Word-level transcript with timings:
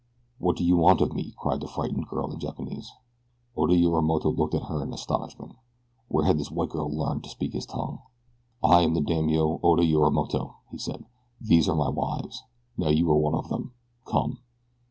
"What 0.39 0.57
do 0.57 0.63
you 0.63 0.77
want 0.77 0.99
of 1.01 1.13
me?" 1.13 1.31
cried 1.37 1.59
the 1.59 1.67
frightened 1.67 2.07
girl, 2.07 2.31
in 2.31 2.39
Japanese. 2.39 2.91
Oda 3.55 3.75
Yorimoto 3.75 4.31
looked 4.31 4.55
at 4.55 4.63
her 4.63 4.81
in 4.81 4.91
astonishment. 4.93 5.53
Where 6.07 6.25
had 6.25 6.39
this 6.39 6.49
white 6.49 6.69
girl 6.69 6.89
learned 6.89 7.23
to 7.25 7.29
speak 7.29 7.53
his 7.53 7.67
tongue? 7.67 8.01
"I 8.63 8.81
am 8.81 8.95
the 8.95 9.01
daimio, 9.01 9.59
Oda 9.61 9.83
Yorimoto," 9.83 10.55
he 10.71 10.79
said. 10.79 11.05
"These 11.39 11.69
are 11.69 11.75
my 11.75 11.89
wives. 11.89 12.41
Now 12.77 12.89
you 12.89 13.07
are 13.11 13.15
one 13.15 13.35
of 13.35 13.49
them. 13.49 13.73
Come!" 14.05 14.39